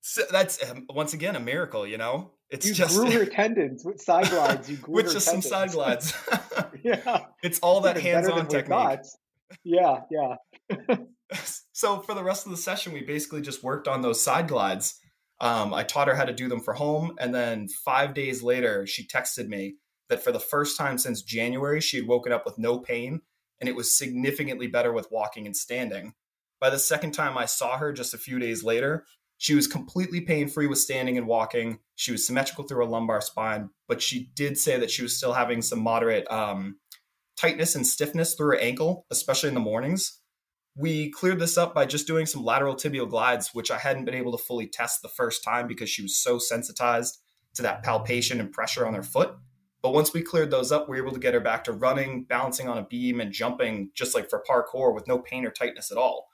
So 0.01 0.23
that's 0.31 0.63
um, 0.69 0.85
once 0.89 1.13
again 1.13 1.35
a 1.35 1.39
miracle, 1.39 1.85
you 1.85 1.97
know. 1.97 2.31
It's 2.49 2.65
you 2.65 2.73
just 2.73 2.97
grew 2.97 3.11
her 3.11 3.25
tendons 3.31 3.83
with 3.83 4.01
side 4.01 4.29
glides. 4.29 4.69
You 4.69 4.77
grew 4.77 4.95
with 4.95 5.11
just 5.11 5.25
tendons. 5.25 5.49
some 5.49 5.67
side 5.67 5.71
glides. 5.71 6.13
yeah, 6.83 7.25
it's 7.43 7.59
all 7.59 7.81
that 7.81 7.99
hands-on 7.99 8.47
technique. 8.47 8.99
Yeah, 9.63 10.01
yeah. 10.11 10.97
so 11.73 11.99
for 12.01 12.13
the 12.13 12.23
rest 12.23 12.45
of 12.45 12.51
the 12.51 12.57
session, 12.57 12.93
we 12.93 13.01
basically 13.01 13.41
just 13.41 13.63
worked 13.63 13.87
on 13.87 14.01
those 14.01 14.21
side 14.21 14.47
glides. 14.47 14.99
Um, 15.39 15.73
I 15.73 15.83
taught 15.83 16.07
her 16.07 16.15
how 16.15 16.25
to 16.25 16.33
do 16.33 16.49
them 16.49 16.61
for 16.61 16.73
home, 16.73 17.15
and 17.19 17.33
then 17.33 17.67
five 17.67 18.13
days 18.13 18.41
later, 18.41 18.87
she 18.87 19.05
texted 19.05 19.47
me 19.47 19.75
that 20.09 20.23
for 20.23 20.31
the 20.31 20.39
first 20.39 20.77
time 20.77 20.97
since 20.97 21.21
January, 21.21 21.81
she 21.81 21.97
had 21.97 22.07
woken 22.07 22.31
up 22.31 22.45
with 22.45 22.57
no 22.57 22.79
pain, 22.79 23.21
and 23.59 23.69
it 23.69 23.75
was 23.75 23.95
significantly 23.95 24.67
better 24.67 24.91
with 24.91 25.11
walking 25.11 25.45
and 25.45 25.55
standing. 25.55 26.13
By 26.59 26.69
the 26.69 26.79
second 26.79 27.11
time 27.11 27.37
I 27.37 27.45
saw 27.45 27.77
her, 27.77 27.93
just 27.93 28.13
a 28.13 28.17
few 28.17 28.39
days 28.39 28.63
later, 28.63 29.05
she 29.37 29.53
was 29.53 29.67
completely 29.67 30.21
pain 30.21 30.47
free 30.47 30.67
with 30.67 30.79
standing 30.79 31.17
and 31.17 31.27
walking. 31.27 31.79
She 31.95 32.11
was 32.11 32.25
symmetrical 32.25 32.63
through 32.63 32.77
her 32.77 32.85
lumbar 32.85 33.21
spine, 33.21 33.69
but 33.87 34.01
she 34.01 34.31
did 34.35 34.57
say 34.57 34.79
that 34.79 34.91
she 34.91 35.03
was 35.03 35.15
still 35.15 35.33
having 35.33 35.61
some 35.61 35.79
moderate 35.79 36.29
um, 36.31 36.77
tightness 37.35 37.75
and 37.75 37.85
stiffness 37.85 38.33
through 38.33 38.47
her 38.47 38.57
ankle, 38.57 39.05
especially 39.11 39.49
in 39.49 39.55
the 39.55 39.61
mornings. 39.61 40.19
We 40.75 41.11
cleared 41.11 41.39
this 41.39 41.57
up 41.57 41.73
by 41.73 41.85
just 41.85 42.07
doing 42.07 42.25
some 42.25 42.43
lateral 42.43 42.75
tibial 42.75 43.09
glides, 43.09 43.53
which 43.53 43.71
I 43.71 43.77
hadn't 43.77 44.05
been 44.05 44.15
able 44.15 44.35
to 44.35 44.43
fully 44.43 44.67
test 44.67 45.01
the 45.01 45.09
first 45.09 45.43
time 45.43 45.67
because 45.67 45.89
she 45.89 46.01
was 46.01 46.17
so 46.17 46.39
sensitized 46.39 47.19
to 47.55 47.61
that 47.63 47.83
palpation 47.83 48.39
and 48.39 48.51
pressure 48.51 48.85
on 48.85 48.93
her 48.93 49.03
foot. 49.03 49.35
But 49.81 49.93
once 49.93 50.13
we 50.13 50.21
cleared 50.21 50.51
those 50.51 50.71
up, 50.71 50.89
we 50.89 50.99
were 50.99 51.07
able 51.07 51.13
to 51.13 51.19
get 51.19 51.33
her 51.33 51.39
back 51.39 51.63
to 51.65 51.71
running, 51.71 52.23
balancing 52.23 52.67
on 52.67 52.77
a 52.77 52.83
beam, 52.83 53.21
and 53.21 53.31
jumping 53.31 53.91
just 53.93 54.15
like 54.15 54.29
for 54.29 54.43
parkour 54.49 54.93
with 54.93 55.07
no 55.07 55.19
pain 55.19 55.45
or 55.45 55.51
tightness 55.51 55.91
at 55.91 55.97
all. 55.97 56.27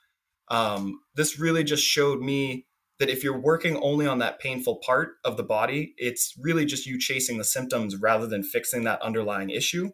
Um, 0.48 1.00
this 1.14 1.38
really 1.38 1.64
just 1.64 1.84
showed 1.84 2.20
me 2.20 2.66
that 2.98 3.10
if 3.10 3.24
you're 3.24 3.38
working 3.38 3.76
only 3.78 4.06
on 4.06 4.18
that 4.18 4.38
painful 4.38 4.76
part 4.76 5.16
of 5.24 5.36
the 5.36 5.42
body, 5.42 5.94
it's 5.96 6.34
really 6.40 6.64
just 6.64 6.86
you 6.86 6.98
chasing 6.98 7.38
the 7.38 7.44
symptoms 7.44 7.96
rather 7.96 8.26
than 8.26 8.42
fixing 8.42 8.84
that 8.84 9.02
underlying 9.02 9.50
issue. 9.50 9.90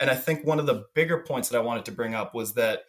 And 0.00 0.10
I 0.10 0.14
think 0.14 0.44
one 0.44 0.58
of 0.58 0.66
the 0.66 0.84
bigger 0.94 1.18
points 1.18 1.48
that 1.48 1.58
I 1.58 1.62
wanted 1.62 1.84
to 1.86 1.92
bring 1.92 2.14
up 2.14 2.34
was 2.34 2.54
that 2.54 2.80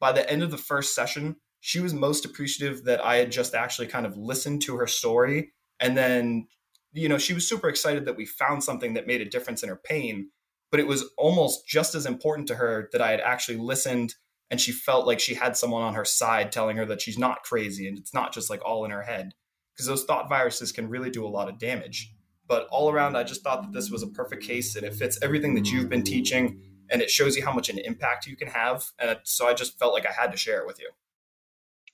by 0.00 0.12
the 0.12 0.28
end 0.30 0.42
of 0.42 0.50
the 0.50 0.58
first 0.58 0.94
session, 0.94 1.36
she 1.60 1.80
was 1.80 1.94
most 1.94 2.24
appreciative 2.24 2.84
that 2.84 3.04
I 3.04 3.16
had 3.16 3.32
just 3.32 3.54
actually 3.54 3.88
kind 3.88 4.06
of 4.06 4.16
listened 4.16 4.62
to 4.62 4.76
her 4.76 4.86
story. 4.86 5.52
And 5.80 5.96
then, 5.96 6.46
you 6.92 7.08
know, 7.08 7.18
she 7.18 7.34
was 7.34 7.48
super 7.48 7.68
excited 7.68 8.04
that 8.04 8.16
we 8.16 8.26
found 8.26 8.62
something 8.62 8.94
that 8.94 9.06
made 9.06 9.20
a 9.20 9.28
difference 9.28 9.62
in 9.62 9.68
her 9.68 9.80
pain. 9.82 10.30
But 10.70 10.80
it 10.80 10.86
was 10.86 11.04
almost 11.16 11.66
just 11.66 11.94
as 11.94 12.04
important 12.04 12.46
to 12.48 12.56
her 12.56 12.88
that 12.92 13.00
I 13.00 13.10
had 13.10 13.20
actually 13.20 13.56
listened 13.56 14.14
and 14.50 14.60
she 14.60 14.72
felt 14.72 15.06
like 15.06 15.20
she 15.20 15.34
had 15.34 15.56
someone 15.56 15.82
on 15.82 15.94
her 15.94 16.04
side 16.04 16.52
telling 16.52 16.76
her 16.76 16.86
that 16.86 17.00
she's 17.00 17.18
not 17.18 17.42
crazy 17.42 17.86
and 17.86 17.98
it's 17.98 18.14
not 18.14 18.32
just 18.32 18.50
like 18.50 18.64
all 18.64 18.84
in 18.84 18.90
her 18.90 19.02
head 19.02 19.34
because 19.74 19.86
those 19.86 20.04
thought 20.04 20.28
viruses 20.28 20.72
can 20.72 20.88
really 20.88 21.10
do 21.10 21.26
a 21.26 21.28
lot 21.28 21.48
of 21.48 21.58
damage. 21.58 22.12
But 22.46 22.66
all 22.70 22.90
around, 22.90 23.16
I 23.16 23.24
just 23.24 23.42
thought 23.42 23.62
that 23.62 23.72
this 23.72 23.90
was 23.90 24.02
a 24.02 24.06
perfect 24.06 24.42
case 24.42 24.74
and 24.74 24.84
it 24.84 24.94
fits 24.94 25.18
everything 25.22 25.54
that 25.54 25.70
you've 25.70 25.90
been 25.90 26.02
teaching 26.02 26.60
and 26.90 27.02
it 27.02 27.10
shows 27.10 27.36
you 27.36 27.44
how 27.44 27.52
much 27.52 27.68
an 27.68 27.78
impact 27.78 28.26
you 28.26 28.36
can 28.36 28.48
have. 28.48 28.86
And 28.98 29.18
so 29.24 29.46
I 29.46 29.54
just 29.54 29.78
felt 29.78 29.92
like 29.92 30.06
I 30.06 30.12
had 30.12 30.32
to 30.32 30.38
share 30.38 30.60
it 30.60 30.66
with 30.66 30.80
you. 30.80 30.90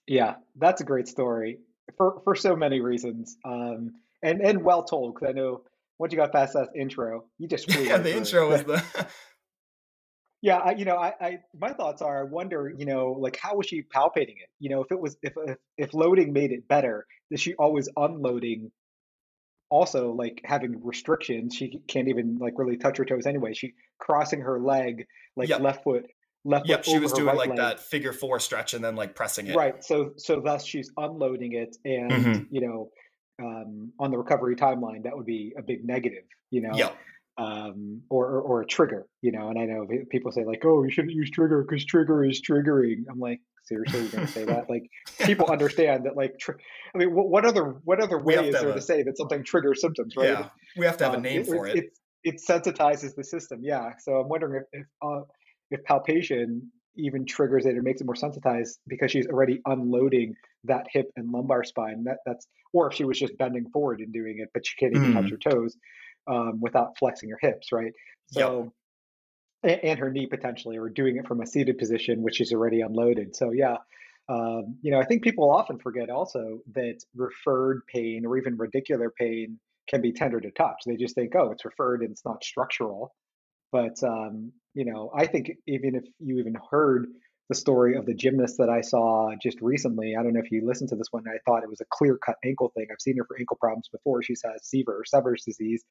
Yeah, 0.07 0.35
that's 0.57 0.81
a 0.81 0.85
great 0.85 1.09
story 1.09 1.59
for 1.97 2.21
for 2.25 2.35
so 2.35 2.57
many 2.57 2.81
reasons, 2.81 3.37
um, 3.45 3.93
and 4.23 4.41
and 4.41 4.63
well 4.63 4.85
told. 4.85 5.15
Because 5.15 5.31
I 5.31 5.33
know 5.33 5.63
once 5.99 6.13
you 6.13 6.19
got 6.19 6.33
past 6.33 6.55
that 6.55 6.69
intro, 6.77 7.25
you 7.39 7.49
just 7.49 7.71
flew 7.71 7.85
yeah. 7.85 7.99
The 7.99 8.15
intro 8.15 8.51
was 8.51 8.65
the 8.65 8.85
yeah. 10.45 10.59
I, 10.59 10.75
you 10.75 10.85
know, 10.85 10.97
I, 10.97 11.13
I 11.21 11.39
my 11.59 11.73
thoughts 11.73 12.03
are. 12.03 12.21
I 12.21 12.25
wonder, 12.25 12.73
you 12.77 12.87
know, 12.87 13.17
like 13.19 13.37
how 13.37 13.57
was 13.57 13.67
she 13.67 13.83
palpating 13.83 14.37
it? 14.37 14.51
You 14.61 14.71
know, 14.71 14.83
if 14.83 14.93
it 14.93 15.01
was 15.01 15.17
if 15.23 15.33
if, 15.37 15.57
if 15.77 15.95
loading 15.95 16.33
made 16.33 16.53
it 16.53 16.69
better, 16.69 17.07
is 17.31 17.41
she 17.41 17.55
always 17.55 17.89
unloading? 17.97 18.71
Also, 19.71 20.13
like 20.13 20.41
having 20.45 20.85
restrictions, 20.85 21.55
she 21.55 21.81
can't 21.89 22.09
even 22.09 22.39
like 22.41 22.55
really 22.57 22.77
touch 22.77 22.99
her 22.99 23.05
toes 23.05 23.27
anyway. 23.27 23.55
She 23.55 23.75
crossing 23.99 24.43
her 24.43 24.61
leg, 24.61 25.07
like 25.37 25.49
yep. 25.49 25.61
left 25.61 25.83
foot 25.83 26.05
left 26.45 26.69
yep, 26.69 26.85
she 26.85 26.99
was 26.99 27.13
doing 27.13 27.29
right 27.29 27.37
like 27.37 27.49
leg. 27.51 27.59
that 27.59 27.81
figure 27.81 28.13
four 28.13 28.39
stretch 28.39 28.75
and 28.75 28.85
then 28.85 28.97
like 28.97 29.15
pressing 29.15 29.47
it. 29.47 29.57
Right. 29.57 29.83
So 29.83 30.13
so 30.17 30.41
thus 30.41 30.65
she's 30.65 30.91
unloading 30.97 31.55
it 31.55 31.77
and 31.85 32.11
mm-hmm. 32.11 32.43
you 32.51 32.61
know 32.61 32.91
um, 33.43 33.93
on 33.99 34.11
the 34.11 34.19
recovery 34.19 34.57
timeline 34.57 35.05
that 35.05 35.17
would 35.17 35.27
be 35.27 35.55
a 35.59 35.63
big 35.63 35.85
negative, 35.85 36.25
you 36.51 36.61
know. 36.61 36.75
Yep. 36.75 36.97
Um, 37.37 38.03
or, 38.11 38.27
or, 38.27 38.43
or 38.43 38.61
a 38.63 38.67
trigger, 38.67 39.07
you 39.21 39.33
know, 39.33 39.49
and 39.49 39.59
I 39.59 39.65
know 39.65 39.89
people 40.09 40.31
say 40.31 40.45
like, 40.45 40.63
"Oh, 40.65 40.85
you 40.85 40.91
shouldn't 40.91 41.15
use 41.15 41.33
trigger 41.33 41.67
because 41.69 41.85
trigger 41.85 42.25
is 42.25 42.41
triggering." 42.41 43.07
I'm 43.11 43.19
like, 43.19 43.41
seriously, 43.65 44.01
you're 44.03 44.11
gonna 44.11 44.29
say 44.29 44.45
that? 44.45 44.71
Like, 44.71 44.89
people 45.21 45.47
understand 45.51 46.07
that. 46.07 46.17
Like, 46.17 46.35
I 46.95 46.99
mean, 46.99 47.15
what, 47.15 47.29
what, 47.29 47.45
other 47.45 47.81
what 47.85 48.01
other 48.01 48.19
way 48.19 48.35
is 48.35 48.55
there 48.55 48.71
a, 48.71 48.75
to 48.75 48.81
say 48.81 49.03
that 49.03 49.17
something 49.17 49.43
triggers 49.45 49.81
symptoms? 49.81 50.15
Right? 50.17 50.29
Yeah, 50.29 50.49
we 50.77 50.87
have 50.87 50.97
to 50.99 51.05
have 51.05 51.15
um, 51.15 51.21
a 51.21 51.23
name 51.23 51.41
it, 51.41 51.47
for 51.47 51.67
it. 51.67 51.77
it. 51.77 51.85
It 52.23 52.41
sensitizes 52.49 53.15
the 53.15 53.25
system. 53.25 53.61
Yeah. 53.63 53.91
So 53.99 54.15
I'm 54.15 54.29
wondering 54.29 54.63
if, 54.73 54.81
if 54.81 54.87
uh, 55.03 55.23
if 55.71 55.85
palpation 55.85 56.71
even 56.97 57.27
triggers 57.27 57.67
it 57.67 57.77
or 57.77 57.83
makes 57.83 58.01
it 58.01 58.05
more 58.05 58.15
sensitized 58.15 58.79
because 58.87 59.11
she's 59.11 59.27
already 59.27 59.61
unloading 59.67 60.35
that 60.63 60.87
hip 60.93 61.11
and 61.17 61.31
lumbar 61.33 61.65
spine. 61.65 62.05
That 62.05 62.19
that's 62.25 62.47
or 62.73 62.89
if 62.89 62.95
she 62.95 63.05
was 63.05 63.19
just 63.19 63.37
bending 63.39 63.69
forward 63.71 64.01
and 64.01 64.13
doing 64.13 64.37
it, 64.39 64.49
but 64.55 64.67
she 64.67 64.77
can't 64.77 64.95
even 64.95 65.13
mm. 65.13 65.15
touch 65.15 65.31
her 65.31 65.51
toes 65.51 65.77
um, 66.27 66.61
without 66.61 66.99
flexing 66.99 67.31
her 67.31 67.39
hips, 67.41 67.73
right? 67.73 67.93
So 68.33 68.73
yep. 69.63 69.81
and, 69.83 69.99
her 69.99 70.11
knee 70.11 70.27
potentially, 70.27 70.79
or 70.79 70.89
doing 70.89 71.17
it 71.17 71.27
from 71.27 71.41
a 71.41 71.47
seated 71.47 71.79
position, 71.79 72.23
which 72.23 72.41
is 72.41 72.53
already 72.53 72.81
unloaded. 72.81 73.37
So 73.37 73.53
yeah. 73.53 73.77
Um, 74.27 74.79
you 74.81 74.91
know, 74.91 74.99
I 74.99 75.05
think 75.05 75.23
people 75.23 75.51
often 75.51 75.79
forget 75.79 76.09
also 76.09 76.61
that 76.73 76.97
referred 77.15 77.83
pain 77.93 78.25
or 78.25 78.39
even 78.39 78.57
radicular 78.57 79.09
pain 79.19 79.61
can 79.87 80.01
be 80.01 80.13
tender 80.13 80.41
to 80.41 80.51
touch. 80.51 80.77
They 80.87 80.97
just 80.97 81.15
think, 81.15 81.35
oh, 81.35 81.51
it's 81.51 81.67
referred 81.67 82.01
and 82.01 82.11
it's 82.11 82.25
not 82.25 82.43
structural. 82.43 83.15
But 83.71 84.03
um, 84.03 84.53
you 84.73 84.85
know, 84.85 85.11
I 85.15 85.27
think 85.27 85.51
even 85.67 85.95
if 85.95 86.05
you 86.21 86.39
even 86.39 86.57
heard 86.71 87.07
the 87.49 87.55
story 87.55 87.97
of 87.97 88.07
the 88.07 88.15
gymnast 88.15 88.57
that 88.59 88.71
I 88.71 88.81
saw 88.81 89.33
just 89.43 89.61
recently, 89.61 90.15
I 90.19 90.23
don't 90.23 90.33
know 90.33 90.41
if 90.41 90.51
you 90.51 90.67
listened 90.67 90.89
to 90.91 90.97
this 90.97 91.09
one. 91.11 91.25
I 91.29 91.39
thought 91.45 91.63
it 91.63 91.69
was 91.69 91.81
a 91.81 91.87
clear 91.91 92.17
cut 92.17 92.37
ankle 92.45 92.73
thing. 92.75 92.87
I've 92.91 93.01
seen 93.01 93.19
her 93.19 93.25
for 93.25 93.39
ankle 93.39 93.59
problems 93.61 93.89
before. 93.93 94.23
She's 94.23 94.43
had 94.43 94.65
Seaver 94.65 94.93
or 94.93 95.05
Sever's 95.05 95.45
disease. 95.45 95.85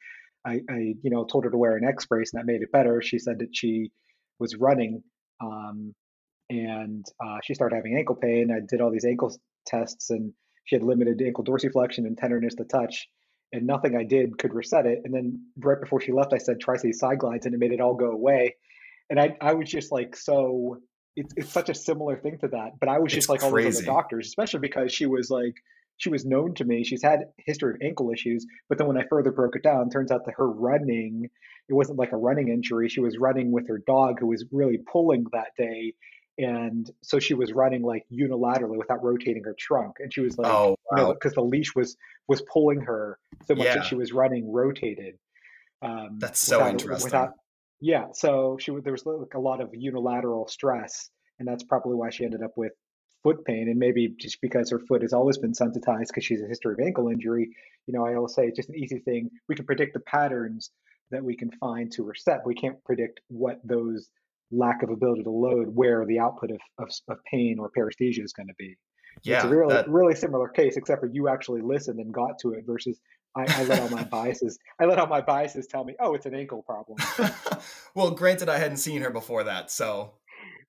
I, 0.46 0.62
I, 0.70 0.96
you 1.02 1.12
know, 1.12 1.26
told 1.26 1.46
her 1.46 1.52
to 1.52 1.58
wear 1.58 1.78
an 1.78 1.86
X 1.86 2.06
brace 2.06 2.34
and 2.34 2.40
that 2.40 2.52
made 2.52 2.62
it 2.62 2.72
better. 2.72 3.02
She 3.02 3.20
said 3.20 3.40
that 3.40 3.56
she 3.56 3.92
was 4.40 4.56
running 4.56 5.04
um, 5.42 5.94
and 6.50 7.06
uh, 7.24 7.38
she 7.44 7.54
started 7.54 7.76
having 7.76 7.98
ankle 7.98 8.16
pain. 8.16 8.52
I 8.52 8.66
did 8.68 8.82
all 8.82 8.92
these 8.92 9.06
ankle 9.06 9.36
tests 9.68 10.10
and 10.10 10.34
she 10.66 10.76
had 10.76 10.84
limited 10.84 11.22
ankle 11.22 11.44
dorsiflexion 11.44 12.00
and 12.00 12.18
tenderness 12.18 12.56
to 12.56 12.64
touch 12.64 13.08
and 13.54 13.68
nothing 13.68 13.96
I 13.96 14.04
did 14.04 14.40
could 14.40 14.54
reset 14.54 14.88
it. 14.88 15.02
And 15.06 15.14
then 15.14 15.46
right 15.58 15.80
before 15.80 16.02
she 16.02 16.12
left, 16.12 16.34
I 16.34 16.40
said, 16.40 16.60
try 16.60 16.76
these 16.82 17.00
side 17.00 17.20
glides 17.20 17.46
and 17.46 17.54
it 17.54 17.60
made 17.60 17.72
it 17.72 17.80
all 17.80 17.94
go 17.94 18.12
away. 18.12 18.56
And 19.10 19.20
I, 19.20 19.38
I 19.40 19.54
was 19.54 19.70
just 19.70 19.92
like, 19.92 20.16
so 20.16 20.80
it's, 21.16 21.34
it's 21.36 21.52
such 21.52 21.70
a 21.70 21.76
similar 21.76 22.18
thing 22.18 22.38
to 22.40 22.48
that. 22.50 22.80
But 22.80 22.90
I 22.90 23.00
was 23.00 23.12
just 23.12 23.26
it's 23.26 23.30
like 23.30 23.40
crazy. 23.40 23.56
all 23.56 23.64
those 23.64 23.78
other 23.78 23.86
doctors, 23.86 24.28
especially 24.28 24.60
because 24.60 24.92
she 24.92 25.06
was 25.06 25.30
like, 25.30 25.56
she 25.98 26.10
was 26.10 26.26
known 26.26 26.56
to 26.56 26.66
me. 26.66 26.84
She's 26.84 27.04
had 27.04 27.26
history 27.38 27.76
of 27.76 27.82
ankle 27.82 28.12
issues. 28.12 28.46
But 28.68 28.78
then 28.78 28.88
when 28.88 28.98
I 28.98 29.04
further 29.10 29.32
broke 29.32 29.56
it 29.56 29.64
down, 29.64 29.90
turns 29.90 30.12
out 30.12 30.26
that 30.26 30.34
her 30.38 30.50
running, 30.50 31.30
it 31.70 31.74
wasn't 31.74 32.00
like 32.00 32.12
a 32.12 32.18
running 32.18 32.50
injury. 32.50 32.90
She 32.90 33.00
was 33.00 33.18
running 33.18 33.52
with 33.52 33.68
her 33.68 33.80
dog 33.86 34.20
who 34.20 34.28
was 34.28 34.44
really 34.52 34.80
pulling 34.92 35.26
that 35.32 35.50
day 35.58 35.94
and 36.38 36.90
so 37.02 37.20
she 37.20 37.34
was 37.34 37.54
running 37.54 37.84
like 37.84 38.06
unilaterally 38.12 38.78
without 38.78 39.04
rotating 39.04 39.44
her 39.44 39.56
trunk 39.58 39.98
and 40.00 40.12
she 40.14 40.22
was 40.22 40.38
like 40.38 40.52
oh 40.52 40.76
wow. 40.92 41.14
because 41.14 41.34
the 41.34 41.42
leash 41.42 41.76
was 41.76 41.96
was 42.28 42.42
pulling 42.52 42.82
her 42.82 43.20
so 43.46 43.56
much 43.56 43.66
yeah. 43.66 43.76
that 43.76 43.86
she 43.86 43.96
was 43.96 44.12
running 44.12 44.52
rotated 44.52 45.18
um 45.82 46.18
that's 46.18 46.40
so 46.40 46.58
without, 46.58 46.72
interesting 46.72 47.06
without, 47.06 47.34
yeah 47.84 48.06
so 48.14 48.58
she 48.60 48.72
there 48.84 48.94
was 48.94 49.06
like 49.06 49.34
a 49.36 49.40
lot 49.40 49.62
of 49.62 49.70
unilateral 49.74 50.48
stress 50.48 51.10
and 51.40 51.48
that's 51.48 51.64
probably 51.64 51.96
why 51.96 52.10
she 52.10 52.24
ended 52.24 52.42
up 52.42 52.52
with 52.56 52.72
foot 53.22 53.44
pain 53.46 53.70
and 53.70 53.78
maybe 53.78 54.14
just 54.20 54.40
because 54.42 54.70
her 54.70 54.80
foot 54.80 55.02
has 55.02 55.14
always 55.14 55.38
been 55.38 55.54
sensitized 55.54 56.10
because 56.10 56.26
she's 56.26 56.42
a 56.42 56.48
history 56.48 56.74
of 56.74 56.80
ankle 56.80 57.10
injury 57.10 57.50
you 57.88 57.94
know 57.94 58.06
i 58.06 58.16
always 58.16 58.34
say 58.34 58.44
it's 58.46 58.58
just 58.58 58.70
an 58.70 58.76
easy 58.76 59.00
thing 59.00 59.30
we 59.48 59.56
can 59.56 59.66
predict 59.66 59.94
the 59.94 60.00
patterns 60.02 60.72
that 61.12 61.24
we 61.24 61.36
can 61.36 61.52
find 61.60 61.92
to 61.92 62.04
reset 62.04 62.40
we 62.46 62.56
can't 62.56 62.84
predict 62.86 63.20
what 63.28 63.60
those 63.64 64.10
lack 64.54 64.84
of 64.84 64.90
ability 64.90 65.24
to 65.24 65.32
load 65.32 65.68
where 65.74 66.06
the 66.06 66.20
output 66.20 66.52
of, 66.52 66.60
of, 66.78 66.90
of 67.10 67.18
pain 67.30 67.58
or 67.60 67.70
paresthesia 67.78 68.24
is 68.24 68.34
going 68.34 68.48
to 68.48 68.54
be. 68.58 68.76
Yeah, 69.24 69.38
it's 69.38 69.46
a 69.46 69.50
really 69.50 69.74
that... 69.74 69.90
really 69.90 70.16
similar 70.16 70.48
case, 70.48 70.78
except 70.78 71.02
for 71.02 71.10
you 71.12 71.28
actually 71.28 71.62
listened 71.62 72.00
and 72.00 72.14
got 72.14 72.40
to 72.40 72.54
it 72.54 72.66
versus 72.66 73.00
I, 73.36 73.46
I 73.48 73.64
let 73.64 73.82
all 73.82 73.90
my 73.90 74.04
biases. 74.04 74.60
I 74.80 74.86
let 74.86 75.00
all 75.00 75.08
my 75.08 75.22
biases 75.22 75.68
tell 75.68 75.84
me, 75.84 75.96
oh, 76.00 76.14
it's 76.14 76.26
an 76.26 76.36
ankle 76.36 76.62
problem. 76.62 76.98
well, 77.96 78.12
granted, 78.12 78.50
I 78.50 78.58
hadn't 78.58 78.78
seen 78.78 79.02
her 79.02 79.10
before 79.10 79.44
that, 79.46 79.72
so 79.72 80.14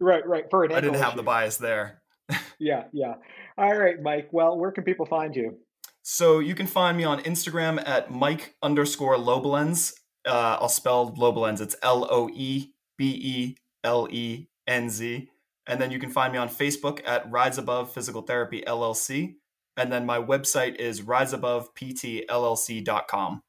right, 0.01 0.27
right. 0.27 0.45
For 0.51 0.65
an 0.65 0.73
I 0.73 0.81
didn't 0.81 0.95
have 0.95 1.09
issue. 1.09 1.17
the 1.19 1.23
bias 1.23 1.57
there. 1.59 2.03
yeah, 2.59 2.85
yeah. 2.93 3.15
All 3.59 3.77
right, 3.77 4.01
Mike. 4.01 4.29
Well, 4.33 4.57
where 4.59 4.73
can 4.73 4.85
people 4.85 5.07
find 5.07 5.35
you? 5.37 5.59
So 6.03 6.39
you 6.39 6.55
can 6.55 6.67
find 6.67 6.97
me 6.97 7.05
on 7.05 7.21
Instagram 7.23 7.83
at 7.87 8.11
Mike 8.11 8.55
underscore 8.63 9.17
Loebelenz. 9.17 9.95
Uh, 10.27 10.59
I'll 10.61 10.69
spell 10.69 11.13
Loebelenz. 11.13 11.61
It's 11.61 11.77
L 11.83 12.07
O 12.11 12.29
E 12.33 12.73
B 12.99 13.07
E 13.07 13.57
L 13.83 14.09
E 14.11 14.49
N 14.67 14.91
Z. 14.91 15.29
And 15.67 15.81
then 15.81 15.91
you 15.91 15.99
can 15.99 16.11
find 16.11 16.33
me 16.33 16.39
on 16.39 16.49
Facebook 16.49 17.01
at 17.07 17.31
Rise 17.31 17.57
Above 17.57 17.93
Physical 17.93 18.23
Therapy 18.23 18.63
LLC. 18.67 19.37
And 19.77 19.93
then 19.93 20.07
my 20.07 20.19
website 20.19 20.77
is 20.77 21.01
riseaboveptllc.com. 21.03 23.43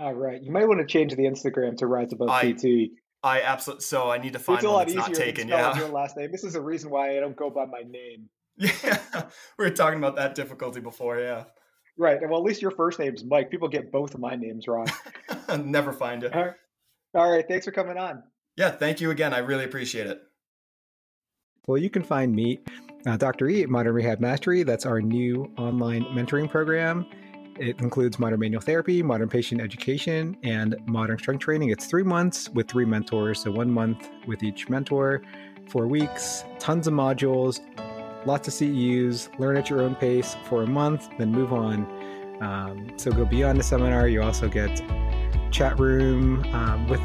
All 0.00 0.14
right. 0.14 0.42
You 0.42 0.50
might 0.50 0.66
want 0.66 0.80
to 0.80 0.86
change 0.86 1.14
the 1.14 1.22
Instagram 1.22 1.76
to 1.78 1.86
Rise 1.86 2.12
Above 2.12 2.28
I, 2.28 2.52
PT. 2.52 2.90
I 3.22 3.42
absolutely. 3.42 3.82
So 3.82 4.10
I 4.10 4.18
need 4.18 4.32
to 4.32 4.40
find 4.40 4.58
it's 4.58 4.66
a 4.66 4.70
lot 4.70 4.88
easier 4.88 5.00
not 5.00 5.14
taken. 5.14 5.46
Yeah. 5.48 5.78
Your 5.78 5.88
last 5.88 6.16
name. 6.16 6.32
This 6.32 6.42
is 6.42 6.54
the 6.54 6.60
reason 6.60 6.90
why 6.90 7.16
I 7.16 7.20
don't 7.20 7.36
go 7.36 7.50
by 7.50 7.66
my 7.66 7.82
name. 7.88 8.28
Yeah. 8.56 8.98
we 9.58 9.64
were 9.64 9.70
talking 9.70 9.98
about 9.98 10.16
that 10.16 10.34
difficulty 10.34 10.80
before. 10.80 11.20
Yeah. 11.20 11.44
Right. 11.96 12.18
Well, 12.28 12.40
at 12.40 12.44
least 12.44 12.60
your 12.60 12.72
first 12.72 12.98
name's 12.98 13.22
Mike. 13.24 13.48
People 13.50 13.68
get 13.68 13.92
both 13.92 14.14
of 14.14 14.20
my 14.20 14.34
names 14.34 14.66
wrong. 14.66 14.88
Never 15.64 15.92
find 15.92 16.24
it. 16.24 16.34
All 16.34 16.42
right. 16.42 16.54
All 17.14 17.30
right. 17.30 17.46
Thanks 17.46 17.66
for 17.66 17.70
coming 17.70 17.96
on. 17.96 18.24
Yeah, 18.56 18.70
thank 18.70 19.00
you 19.00 19.10
again. 19.10 19.32
I 19.32 19.38
really 19.38 19.64
appreciate 19.64 20.06
it. 20.06 20.20
Well, 21.66 21.78
you 21.78 21.90
can 21.90 22.02
find 22.02 22.34
me, 22.34 22.60
uh, 23.06 23.16
Dr. 23.16 23.48
E, 23.48 23.62
at 23.62 23.68
Modern 23.68 23.94
Rehab 23.94 24.20
Mastery. 24.20 24.62
That's 24.62 24.86
our 24.86 25.00
new 25.00 25.50
online 25.56 26.04
mentoring 26.06 26.50
program. 26.50 27.06
It 27.58 27.80
includes 27.80 28.18
modern 28.18 28.40
manual 28.40 28.60
therapy, 28.60 29.02
modern 29.02 29.28
patient 29.28 29.60
education, 29.60 30.36
and 30.42 30.76
modern 30.86 31.18
strength 31.18 31.42
training. 31.42 31.70
It's 31.70 31.86
three 31.86 32.02
months 32.02 32.48
with 32.50 32.68
three 32.68 32.84
mentors, 32.84 33.42
so 33.42 33.52
one 33.52 33.70
month 33.70 34.10
with 34.26 34.42
each 34.42 34.68
mentor, 34.68 35.22
four 35.68 35.86
weeks, 35.86 36.44
tons 36.58 36.88
of 36.88 36.94
modules, 36.94 37.60
lots 38.26 38.48
of 38.48 38.54
CEUs, 38.54 39.38
learn 39.38 39.56
at 39.56 39.70
your 39.70 39.82
own 39.82 39.94
pace 39.94 40.36
for 40.44 40.64
a 40.64 40.66
month, 40.66 41.08
then 41.18 41.30
move 41.30 41.52
on. 41.52 41.86
Um, 42.42 42.90
so 42.96 43.12
go 43.12 43.24
beyond 43.24 43.60
the 43.60 43.62
seminar. 43.62 44.08
You 44.08 44.22
also 44.22 44.48
get 44.48 44.82
chat 45.52 45.78
room 45.78 46.42
um, 46.52 46.88
with 46.88 47.00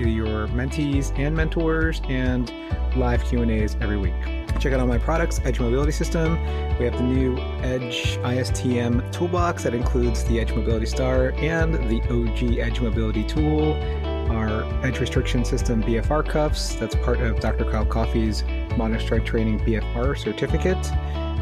your 0.00 0.48
mentees 0.48 1.16
and 1.16 1.36
mentors 1.36 2.00
and 2.08 2.52
live 2.96 3.22
Q&As 3.24 3.76
every 3.80 3.96
week. 3.96 4.41
Check 4.62 4.74
out 4.74 4.78
all 4.78 4.86
my 4.86 4.96
products, 4.96 5.40
Edge 5.44 5.58
Mobility 5.58 5.90
System. 5.90 6.40
We 6.78 6.84
have 6.84 6.96
the 6.96 7.02
new 7.02 7.36
Edge 7.64 8.16
ISTM 8.18 9.10
toolbox 9.10 9.64
that 9.64 9.74
includes 9.74 10.22
the 10.22 10.38
Edge 10.38 10.52
Mobility 10.52 10.86
Star 10.86 11.30
and 11.38 11.74
the 11.90 12.00
OG 12.02 12.58
Edge 12.60 12.80
Mobility 12.80 13.24
tool, 13.24 13.72
our 14.30 14.62
Edge 14.86 15.00
Restriction 15.00 15.44
System 15.44 15.82
BFR 15.82 16.28
cuffs. 16.28 16.76
That's 16.76 16.94
part 16.94 17.18
of 17.22 17.40
Dr. 17.40 17.64
Kyle 17.64 17.84
Coffey's 17.84 18.44
Modern 18.76 19.00
Strength 19.00 19.24
Training 19.24 19.58
BFR 19.58 20.16
certificate. 20.16 20.78